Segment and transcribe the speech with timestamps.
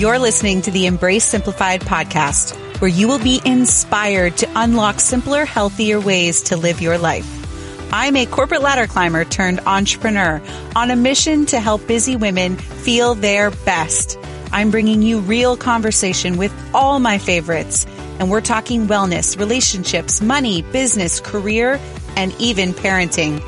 [0.00, 5.44] You're listening to the Embrace Simplified podcast, where you will be inspired to unlock simpler,
[5.44, 7.28] healthier ways to live your life.
[7.92, 10.40] I'm a corporate ladder climber turned entrepreneur
[10.74, 14.18] on a mission to help busy women feel their best.
[14.52, 17.84] I'm bringing you real conversation with all my favorites,
[18.18, 21.78] and we're talking wellness, relationships, money, business, career,
[22.16, 23.42] and even parenting.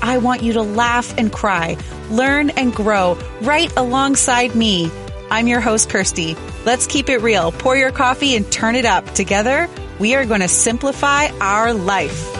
[0.00, 1.76] I want you to laugh and cry,
[2.08, 4.90] learn and grow right alongside me.
[5.30, 6.36] I'm your host, Kirsty.
[6.64, 7.52] Let's keep it real.
[7.52, 9.04] Pour your coffee and turn it up.
[9.14, 12.34] Together, we are going to simplify our life.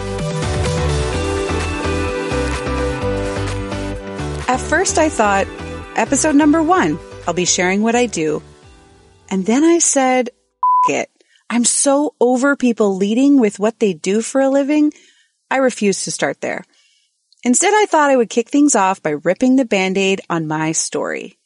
[4.49, 5.47] At first, I thought,
[5.95, 6.97] episode number one,
[7.27, 8.41] I'll be sharing what I do.
[9.29, 10.29] And then I said,
[10.87, 11.09] it.
[11.49, 14.93] I'm so over people leading with what they do for a living.
[15.51, 16.63] I refuse to start there.
[17.43, 21.38] Instead, I thought I would kick things off by ripping the band-aid on my story.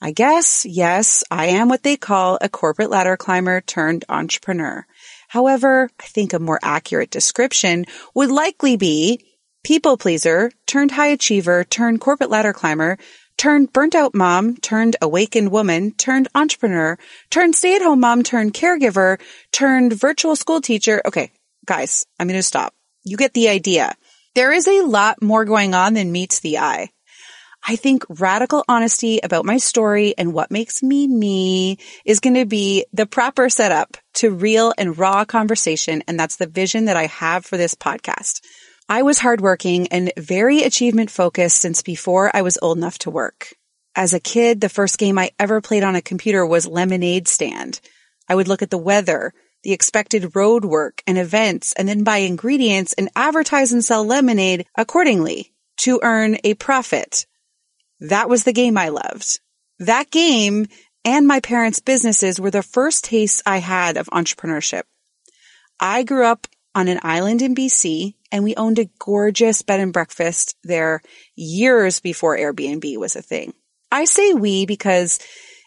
[0.00, 4.86] I guess, yes, I am what they call a corporate ladder climber turned entrepreneur.
[5.28, 9.24] However, I think a more accurate description would likely be
[9.64, 12.98] people pleaser turned high achiever turned corporate ladder climber
[13.36, 16.98] turned burnt out mom turned awakened woman turned entrepreneur
[17.30, 19.18] turned stay at home mom turned caregiver
[19.52, 21.02] turned virtual school teacher.
[21.04, 21.32] Okay,
[21.66, 22.74] guys, I'm going to stop.
[23.02, 23.94] You get the idea.
[24.34, 26.90] There is a lot more going on than meets the eye.
[27.66, 32.44] I think radical honesty about my story and what makes me me is going to
[32.44, 36.02] be the proper setup to real and raw conversation.
[36.06, 38.42] And that's the vision that I have for this podcast.
[38.86, 43.54] I was hardworking and very achievement focused since before I was old enough to work.
[43.96, 47.80] As a kid, the first game I ever played on a computer was Lemonade Stand.
[48.28, 52.18] I would look at the weather, the expected road work and events, and then buy
[52.18, 57.24] ingredients and advertise and sell lemonade accordingly to earn a profit.
[58.08, 59.40] That was the game I loved.
[59.78, 60.66] That game
[61.06, 64.82] and my parents' businesses were the first tastes I had of entrepreneurship.
[65.80, 69.92] I grew up on an island in BC and we owned a gorgeous bed and
[69.92, 71.00] breakfast there
[71.34, 73.54] years before Airbnb was a thing.
[73.90, 75.18] I say we because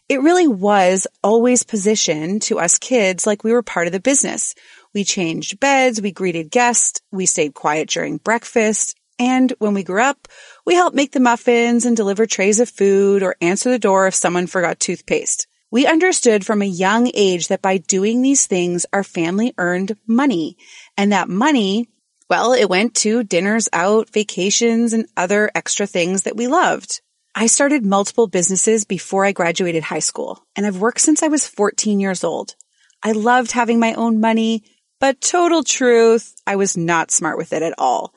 [0.07, 4.53] it really was always positioned to us kids like we were part of the business.
[4.93, 10.01] We changed beds, we greeted guests, we stayed quiet during breakfast, and when we grew
[10.01, 10.27] up,
[10.67, 14.13] we helped make the muffins and deliver trays of food or answer the door if
[14.13, 15.47] someone forgot toothpaste.
[15.71, 20.57] We understood from a young age that by doing these things, our family earned money
[20.97, 21.87] and that money,
[22.29, 26.99] well, it went to dinners out, vacations, and other extra things that we loved.
[27.33, 31.47] I started multiple businesses before I graduated high school and I've worked since I was
[31.47, 32.55] 14 years old.
[33.01, 34.65] I loved having my own money,
[34.99, 38.13] but total truth, I was not smart with it at all.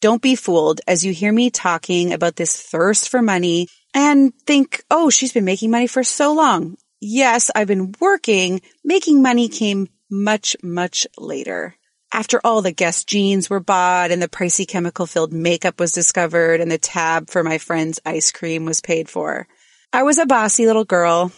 [0.00, 4.84] Don't be fooled as you hear me talking about this thirst for money and think,
[4.90, 6.76] oh, she's been making money for so long.
[7.00, 8.60] Yes, I've been working.
[8.84, 11.76] Making money came much, much later.
[12.12, 16.60] After all the Guess jeans were bought and the pricey chemical filled makeup was discovered
[16.60, 19.48] and the tab for my friend's ice cream was paid for.
[19.92, 21.32] I was a bossy little girl.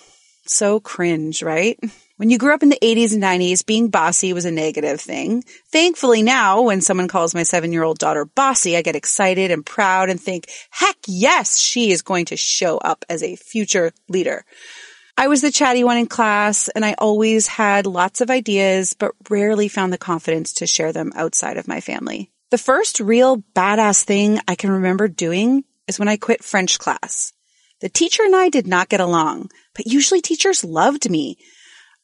[0.46, 1.78] So cringe, right?
[2.16, 5.44] When you grew up in the 80s and 90s, being bossy was a negative thing.
[5.70, 9.66] Thankfully now, when someone calls my seven year old daughter bossy, I get excited and
[9.66, 14.46] proud and think, heck yes, she is going to show up as a future leader.
[15.18, 19.12] I was the chatty one in class and I always had lots of ideas, but
[19.28, 22.30] rarely found the confidence to share them outside of my family.
[22.50, 27.34] The first real badass thing I can remember doing is when I quit French class.
[27.80, 31.36] The teacher and I did not get along, but usually teachers loved me.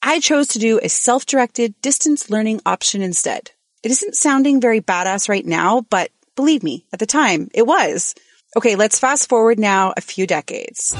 [0.04, 3.52] I chose to do a self-directed distance learning option instead.
[3.84, 8.16] It isn't sounding very badass right now, but believe me, at the time, it was.
[8.56, 10.92] Okay, let's fast forward now a few decades.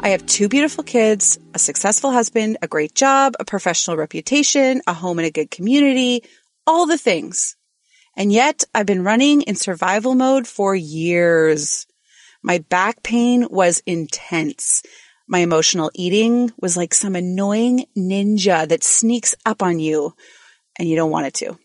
[0.00, 4.94] I have two beautiful kids, a successful husband, a great job, a professional reputation, a
[4.94, 6.22] home in a good community,
[6.66, 7.54] all the things.
[8.16, 11.86] And yet I've been running in survival mode for years.
[12.42, 14.82] My back pain was intense.
[15.26, 20.14] My emotional eating was like some annoying ninja that sneaks up on you
[20.78, 21.58] and you don't want it to.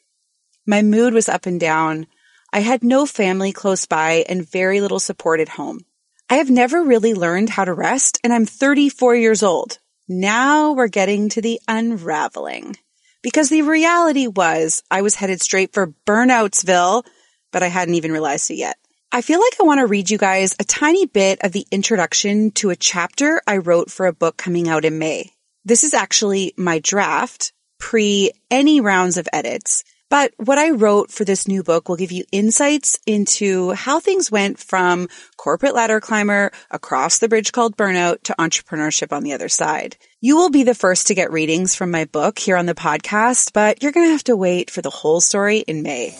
[0.65, 2.07] My mood was up and down.
[2.53, 5.81] I had no family close by and very little support at home.
[6.29, 9.79] I have never really learned how to rest and I'm 34 years old.
[10.07, 12.77] Now we're getting to the unraveling
[13.21, 17.03] because the reality was I was headed straight for Burnoutsville,
[17.51, 18.77] but I hadn't even realized it yet.
[19.11, 22.51] I feel like I want to read you guys a tiny bit of the introduction
[22.51, 25.31] to a chapter I wrote for a book coming out in May.
[25.65, 31.23] This is actually my draft pre any rounds of edits, But what I wrote for
[31.23, 35.07] this new book will give you insights into how things went from
[35.37, 39.97] corporate ladder climber across the bridge called burnout to entrepreneurship on the other side.
[40.19, 43.53] You will be the first to get readings from my book here on the podcast,
[43.53, 46.15] but you're going to have to wait for the whole story in May.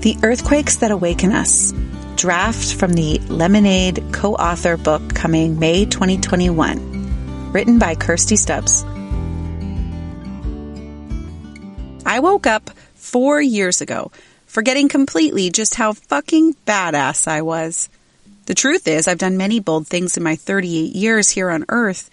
[0.00, 1.74] The Earthquakes That Awaken Us.
[2.14, 7.50] Draft from the Lemonade co-author book coming May 2021.
[7.52, 8.84] Written by Kirsty Stubbs.
[12.06, 14.12] I woke up four years ago,
[14.46, 17.88] forgetting completely just how fucking badass I was.
[18.46, 22.08] The truth is, I've done many bold things in my 38 years here on Earth,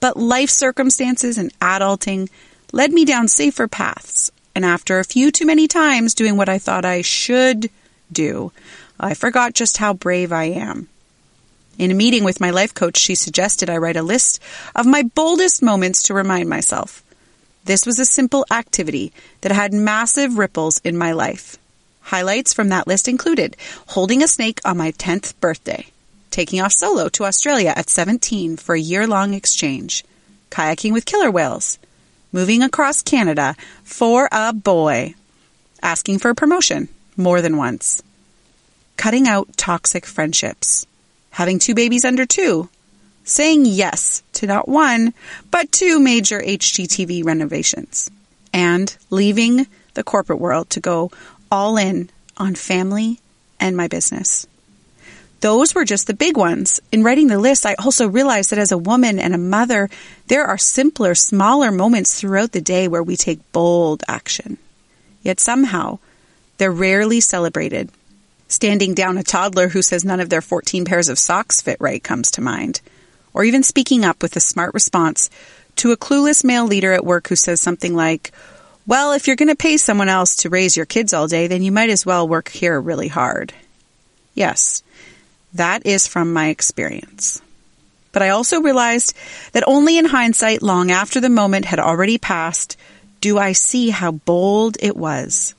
[0.00, 2.28] but life circumstances and adulting
[2.72, 4.32] led me down safer paths.
[4.54, 7.70] And after a few too many times doing what I thought I should
[8.12, 8.52] do,
[9.00, 10.88] I forgot just how brave I am.
[11.78, 14.40] In a meeting with my life coach, she suggested I write a list
[14.76, 17.02] of my boldest moments to remind myself.
[17.64, 21.56] This was a simple activity that had massive ripples in my life.
[22.02, 23.56] Highlights from that list included
[23.88, 25.86] holding a snake on my 10th birthday,
[26.30, 30.04] taking off solo to Australia at 17 for a year long exchange,
[30.50, 31.78] kayaking with killer whales,
[32.32, 35.14] moving across Canada for a boy,
[35.82, 38.02] asking for a promotion more than once,
[38.96, 40.86] cutting out toxic friendships,
[41.30, 42.68] having two babies under two,
[43.24, 45.12] saying yes to not one,
[45.50, 48.10] but two major HGTV renovations,
[48.52, 51.10] and leaving the corporate world to go
[51.50, 53.20] all in on family
[53.60, 54.46] and my business.
[55.42, 56.80] Those were just the big ones.
[56.90, 59.90] In writing the list, I also realized that as a woman and a mother,
[60.28, 64.56] there are simpler, smaller moments throughout the day where we take bold action.
[65.22, 65.98] Yet somehow,
[66.56, 67.90] they're rarely celebrated.
[68.48, 72.02] Standing down a toddler who says none of their 14 pairs of socks fit right
[72.02, 72.80] comes to mind
[73.34, 75.30] or even speaking up with a smart response
[75.76, 78.30] to a clueless male leader at work who says something like,
[78.86, 81.62] well, if you're going to pay someone else to raise your kids all day, then
[81.62, 83.52] you might as well work here really hard.
[84.34, 84.82] Yes,
[85.54, 87.42] that is from my experience.
[88.12, 89.16] But I also realized
[89.52, 92.76] that only in hindsight, long after the moment had already passed,
[93.20, 95.54] do I see how bold it was.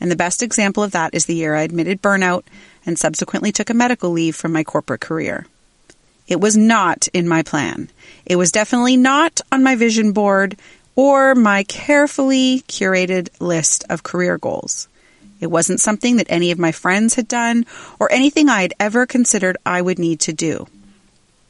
[0.00, 2.44] And the best example of that is the year I admitted burnout
[2.84, 5.46] and subsequently took a medical leave from my corporate career.
[6.28, 7.88] It was not in my plan.
[8.24, 10.56] It was definitely not on my vision board
[10.94, 14.88] or my carefully curated list of career goals.
[15.40, 17.66] It wasn't something that any of my friends had done
[17.98, 20.66] or anything I had ever considered I would need to do.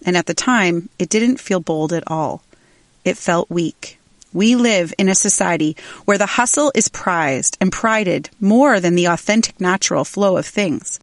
[0.04, 2.42] And at the time, it didn't feel bold at all.
[3.04, 3.98] It felt weak.
[4.32, 9.06] We live in a society where the hustle is prized and prided more than the
[9.06, 11.00] authentic natural flow of things.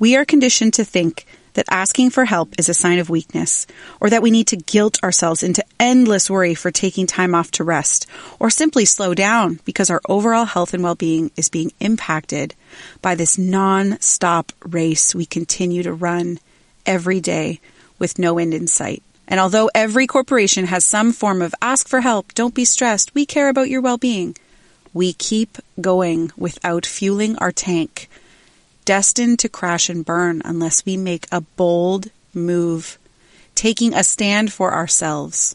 [0.00, 3.66] We are conditioned to think that asking for help is a sign of weakness,
[3.98, 7.64] or that we need to guilt ourselves into endless worry for taking time off to
[7.64, 8.06] rest,
[8.38, 12.54] or simply slow down because our overall health and well-being is being impacted
[13.02, 16.38] by this non-stop race we continue to run
[16.86, 17.58] every day
[17.98, 19.02] with no end in sight.
[19.26, 23.26] And although every corporation has some form of ask for help, don't be stressed, we
[23.26, 24.36] care about your well-being,
[24.94, 28.08] we keep going without fueling our tank
[28.88, 32.98] destined to crash and burn unless we make a bold move,
[33.54, 35.54] taking a stand for ourselves.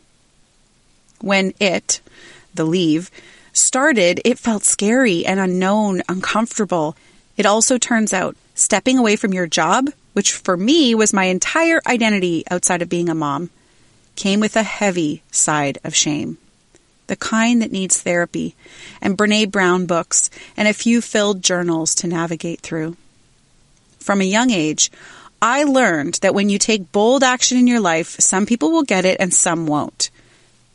[1.19, 1.99] When it,
[2.53, 3.09] the leave,
[3.51, 6.95] started, it felt scary and unknown, uncomfortable.
[7.35, 11.81] It also turns out stepping away from your job, which for me was my entire
[11.87, 13.49] identity outside of being a mom,
[14.15, 16.37] came with a heavy side of shame.
[17.07, 18.53] The kind that needs therapy
[19.01, 22.95] and Brene Brown books and a few filled journals to navigate through
[24.03, 24.91] from a young age,
[25.41, 29.05] I learned that when you take bold action in your life, some people will get
[29.05, 30.09] it and some won't.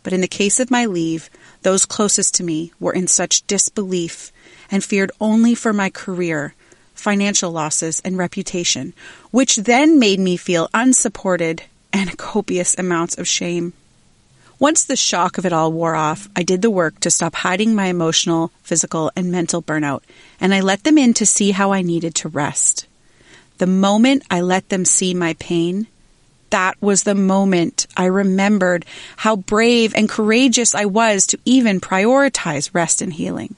[0.02, 1.30] But in the case of my leave,
[1.62, 4.32] those closest to me were in such disbelief
[4.70, 6.54] and feared only for my career,
[6.94, 8.92] financial losses, and reputation,
[9.30, 13.72] which then made me feel unsupported and copious amounts of shame.
[14.58, 17.76] Once the shock of it all wore off, I did the work to stop hiding
[17.76, 20.02] my emotional, physical, and mental burnout,
[20.40, 22.87] and I let them in to see how I needed to rest.
[23.58, 25.88] The moment I let them see my pain,
[26.50, 28.86] that was the moment I remembered
[29.16, 33.56] how brave and courageous I was to even prioritize rest and healing.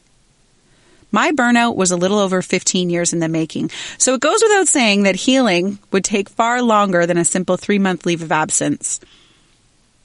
[1.13, 4.69] My burnout was a little over 15 years in the making, so it goes without
[4.69, 9.01] saying that healing would take far longer than a simple three month leave of absence.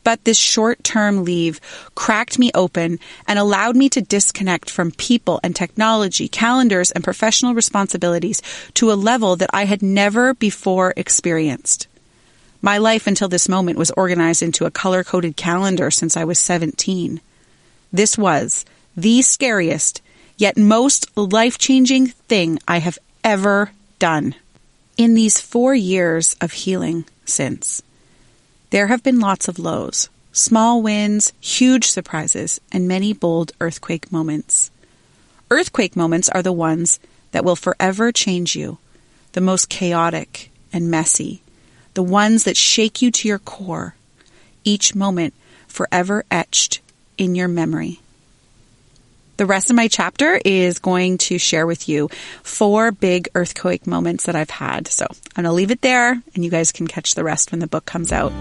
[0.05, 1.59] But this short term leave
[1.95, 7.55] cracked me open and allowed me to disconnect from people and technology, calendars, and professional
[7.55, 8.41] responsibilities
[8.75, 11.87] to a level that I had never before experienced.
[12.61, 16.37] My life until this moment was organized into a color coded calendar since I was
[16.37, 17.19] 17.
[17.91, 18.63] This was
[18.95, 20.03] the scariest,
[20.37, 24.35] yet most life changing thing I have ever done.
[24.97, 27.81] In these four years of healing since,
[28.75, 34.69] there have been lots of lows, small wins, huge surprises, and many bold earthquake moments.
[35.49, 36.99] Earthquake moments are the ones
[37.31, 38.77] that will forever change you,
[39.31, 41.41] the most chaotic and messy,
[41.93, 43.95] the ones that shake you to your core,
[44.65, 45.33] each moment
[45.69, 46.81] forever etched
[47.17, 48.01] in your memory.
[49.37, 52.09] The rest of my chapter is going to share with you
[52.41, 54.87] four big earthquake moments that I've had.
[54.87, 57.59] So I'm going to leave it there and you guys can catch the rest when
[57.59, 58.31] the book comes out.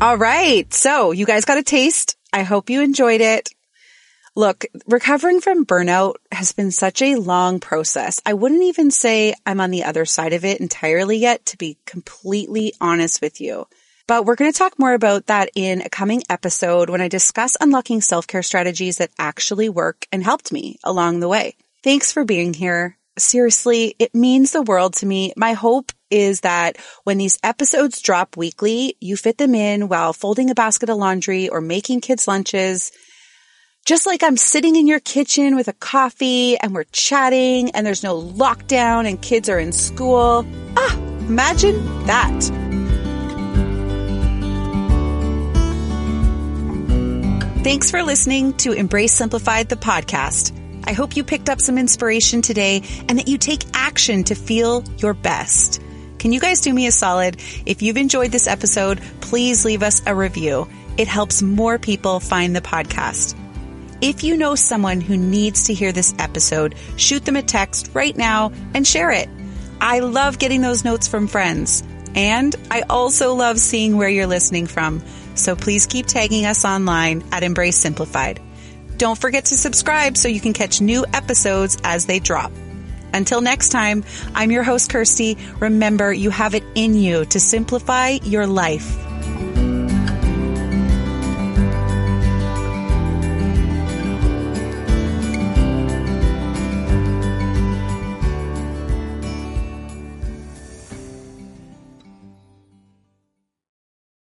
[0.00, 0.72] All right.
[0.74, 2.16] So you guys got a taste.
[2.32, 3.50] I hope you enjoyed it.
[4.34, 8.18] Look, recovering from burnout has been such a long process.
[8.26, 11.76] I wouldn't even say I'm on the other side of it entirely yet, to be
[11.84, 13.66] completely honest with you.
[14.12, 17.56] But we're going to talk more about that in a coming episode when I discuss
[17.58, 21.56] unlocking self-care strategies that actually work and helped me along the way.
[21.82, 22.98] Thanks for being here.
[23.16, 25.32] Seriously, it means the world to me.
[25.34, 30.50] My hope is that when these episodes drop weekly, you fit them in while folding
[30.50, 32.92] a basket of laundry or making kids lunches.
[33.86, 38.02] Just like I'm sitting in your kitchen with a coffee and we're chatting and there's
[38.02, 40.46] no lockdown and kids are in school.
[40.76, 42.61] Ah, imagine that.
[47.62, 50.50] Thanks for listening to Embrace Simplified, the podcast.
[50.84, 54.82] I hope you picked up some inspiration today and that you take action to feel
[54.98, 55.80] your best.
[56.18, 57.36] Can you guys do me a solid?
[57.64, 60.68] If you've enjoyed this episode, please leave us a review.
[60.96, 63.38] It helps more people find the podcast.
[64.00, 68.16] If you know someone who needs to hear this episode, shoot them a text right
[68.16, 69.28] now and share it.
[69.80, 71.84] I love getting those notes from friends.
[72.16, 75.00] And I also love seeing where you're listening from.
[75.34, 78.40] So please keep tagging us online at Embrace Simplified.
[78.96, 82.52] Don't forget to subscribe so you can catch new episodes as they drop.
[83.14, 85.36] Until next time, I'm your host, Kirsty.
[85.58, 89.11] Remember, you have it in you to simplify your life.